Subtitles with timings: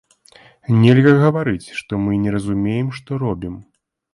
[0.81, 3.55] Нельга гаварыць, што мы не разумеем, што робім.